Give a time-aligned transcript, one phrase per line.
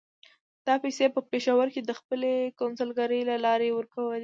[0.67, 4.19] دا پیسې یې په پېښور کې د خپلې کونسلګرۍ له لارې ورکولې.